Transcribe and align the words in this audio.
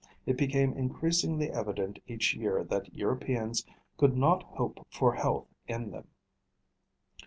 it 0.25 0.35
became 0.35 0.73
increasingly 0.73 1.51
evident 1.51 1.99
each 2.07 2.33
year 2.33 2.63
that 2.63 2.91
Europeans 2.91 3.63
could 3.97 4.17
not 4.17 4.41
hope 4.41 4.79
for 4.89 5.13
health 5.13 5.45
in 5.67 5.91
them. 5.91 6.07